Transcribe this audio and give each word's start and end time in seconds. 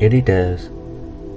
Editors 0.00 0.64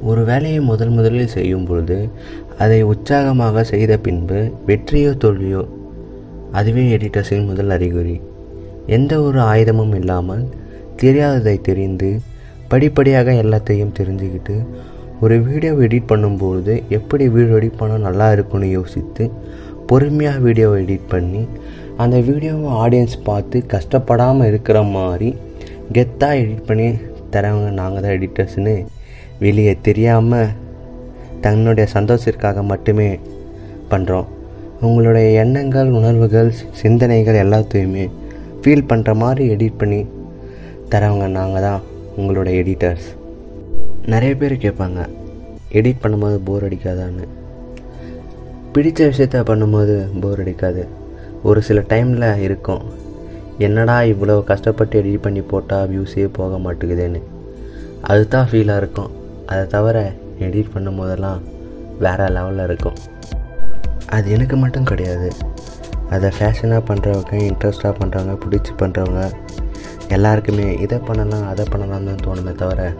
ஒரு 0.01 0.23
வேலையை 0.25 0.59
முதல் 0.61 0.89
முதலில் 0.89 1.27
செய்யும் 1.27 1.65
பொழுது 1.65 2.09
அதை 2.57 2.81
உற்சாகமாக 2.81 3.63
செய்த 3.63 3.97
பின்பு 3.97 4.51
வெற்றியோ 4.67 5.11
தோல்வியோ 5.23 5.63
அதுவே 6.51 6.83
எடிட்டர்ஸின் 6.97 7.45
முதல் 7.45 7.69
அறிகுறி. 7.69 8.21
எந்த 8.87 9.21
ஒரு 9.21 9.39
ஆயுதமும் 9.39 9.95
இல்லாமல் 9.95 10.43
தெரியாததை 10.95 11.61
தெரிந்து 11.61 12.09
படிப்படியாக 12.69 13.31
எல்லாத்தையும் 13.33 13.95
தெரிஞ்சுக்கிட்டு 13.99 14.55
ஒரு 15.19 15.41
வீடியோ 15.41 15.73
எடிட் 15.73 16.11
பண்ணும்பொழுது 16.11 16.83
எப்படி 16.89 17.27
வீடியோ 17.27 17.57
எடிட் 17.57 17.79
பண்ணால் 17.81 17.99
நல்லா 17.99 18.31
இருக்கும்னு 18.31 18.69
யோசித்து 18.69 19.31
பொறுமையாக 19.87 20.39
வீடியோவை 20.39 20.85
எடிட் 20.85 21.07
பண்ணி 21.07 21.47
அந்த 21.97 22.17
வீடியோவை 22.19 22.69
ஆடியன்ஸ் 22.83 23.17
பார்த்து 23.23 23.65
கஷ்டப்படாமல் 23.67 24.47
இருக்கிற 24.47 24.83
மாதிரி 24.83 25.29
கெத்தாக 25.91 26.35
எடிட் 26.35 26.67
பண்ணி 26.67 26.87
தரவங்க 27.35 27.69
நாங்கள் 27.79 28.03
தான் 28.03 28.15
எடிட்டர்ஸ்னு 28.17 28.75
வெளியே 29.39 29.73
தெரியாமல் 29.81 30.53
தன்னுடைய 31.45 31.85
சந்தோஷத்திற்காக 31.93 32.63
மட்டுமே 32.63 33.09
பண்ணுறோம் 33.91 34.27
உங்களுடைய 34.87 35.29
எண்ணங்கள் 35.43 35.89
உணர்வுகள் 35.99 36.51
சிந்தனைகள் 36.81 37.41
எல்லாத்தையுமே 37.45 38.05
ஃபீல் 38.61 38.89
பண்ணுற 38.91 39.11
மாதிரி 39.23 39.43
எடிட் 39.55 39.79
பண்ணி 39.81 40.01
தரவங்க 40.89 41.27
நாங்கள் 41.39 41.65
தான் 41.67 41.81
உங்களோட 42.17 42.49
எடிட்டர்ஸ் 42.61 43.09
நிறைய 44.13 44.33
பேர் 44.35 44.63
கேட்பாங்க 44.65 45.01
எடிட் 45.79 46.01
பண்ணும்போது 46.03 46.37
போர் 46.47 46.65
அடிக்காதான்னு. 46.67 47.25
பிடித்த 48.73 48.99
விஷயத்த 49.05 49.37
பண்ணும்போது 49.49 49.95
போர் 50.21 50.41
அடிக்காது. 50.43 50.83
ஒரு 51.43 51.59
சில 51.67 51.79
டைமில் 51.91 52.25
இருக்கும். 52.47 52.83
என்னடா 53.57 53.99
இவ்வளோ 54.01 54.43
கஷ்டப்பட்டு 54.43 55.01
எடிட் 55.01 55.21
பண்ணி 55.21 55.41
போட்டால் 55.41 55.89
வியூஸே 55.91 56.27
போக 56.31 56.57
மாட்டேங்குதுன்னு. 56.57 57.21
அதுதான் 58.01 58.47
ஃபீலாக 58.51 58.77
இருக்கும். 58.77 59.11
அதை 59.45 59.67
தவிர 59.67 60.13
எடிட் 60.39 60.73
பண்ணும் 60.73 60.95
போதெல்லாம் 60.95 61.41
வேறு 61.99 62.27
லெவலில் 62.27 62.63
இருக்கும். 62.63 62.97
அது 64.07 64.31
எனக்கு 64.31 64.55
மட்டும் 64.55 64.83
கிடையாது. 64.83 65.29
அதை 66.09 66.29
ஃபேஷனாக 66.37 66.81
பண்ணுறவங்க 66.89 67.33
இன்ட்ரெஸ்டாக 67.49 67.93
பண்ணுறவங்க 67.99 68.33
பிடிச்சி 68.43 68.71
பண்ணுறவங்க 68.81 69.21
எல்லாருக்குமே 70.07 70.77
இதை 70.85 70.97
பண்ணலாம் 70.97 71.47
அதை 71.47 71.65
பண்ணலாம் 71.71 72.05
தான் 72.05 72.23
தோணுமே 72.25 72.53
தவிர 72.55 72.93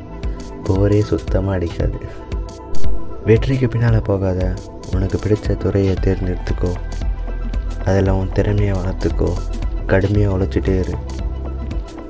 போரே 0.64 1.02
சுத்தமாக 1.02 1.56
அடிக்காது. 1.58 2.00
வெற்றிக்கு 3.26 3.68
பின்னால் 3.68 4.02
போகாத. 4.02 4.54
உனக்கு 4.96 5.20
பிடிச்ச 5.24 5.58
துறையை 5.58 5.96
தேர்ந்தெடுத்துக்கோ. 6.06 6.72
அதில் 7.86 8.10
உன் 8.10 8.32
திறமையை 8.34 8.76
வளர்த்துக்கோ. 8.80 9.32
கடுமையாக 9.94 10.36
உழைச்சிட்டே 10.36 10.76
இரு. 10.84 10.96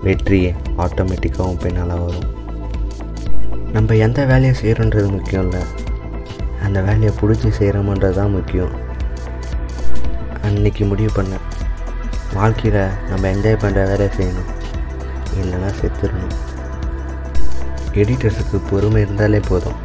வெற்றியே 0.04 0.52
ஆட்டோமேட்டிக்காக 0.78 1.50
உன் 1.52 1.62
பின்னால் 1.64 1.94
வரும். 2.04 2.30
நம்ம 3.74 3.96
எந்த 4.06 4.20
வேலையை 4.26 4.54
செய்கிறோன்றது 4.62 5.10
முக்கியம் 5.10 5.46
இல்லை. 5.48 5.62
அந்த 6.66 6.80
வேலையை 6.82 7.12
பிடிச்சி 7.22 7.52
செய்கிறோமன்றது 7.60 8.18
தான் 8.20 8.36
முக்கியம். 8.38 8.74
அன்னைக்கு 10.42 10.86
முடிவு 10.86 11.12
பண்ணேன் 11.18 11.46
வாழ்க்கையில் 12.34 12.82
நம்ம 13.10 13.24
என்ஜாய் 13.32 13.62
பண்ணுற 13.64 13.82
வேலையை 13.92 14.10
செய்யணும். 14.18 14.52
இல்லைன்னா 15.40 15.70
செத்துடணும் 15.82 16.38
எடிட்டர்ஸுக்கு 17.94 18.58
பொறுமை 18.70 19.02
இருந்தாலே 19.02 19.40
போதும். 19.48 19.80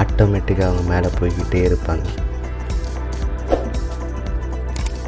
ஆட்டோமேட்டிக்காக 0.00 0.68
அவங்க 0.70 0.84
மேலே 0.92 1.08
போய்கிட்டே 1.20 1.60
இருப்பாங்க. 1.68 2.04